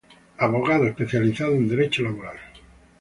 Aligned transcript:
Abogado 0.39 0.87
especializado 0.87 1.51
en 1.53 1.67
Derecho 1.69 2.01
Laboral. 2.01 2.39